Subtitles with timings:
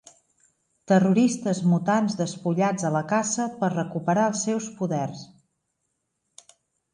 [0.91, 5.23] Terroristes mutants despullats a la caça per recuperar els seus poders.